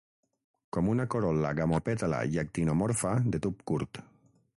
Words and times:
Com 0.77 0.87
una 0.93 1.03
corol·la 1.15 1.51
gamopètala 1.59 2.21
i 2.37 2.41
actinomorfa 2.45 3.13
de 3.37 3.43
tub 3.45 3.61
curt. 3.73 4.01